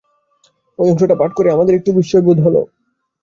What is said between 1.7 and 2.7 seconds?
একটু বিস্ময় বোধ হল।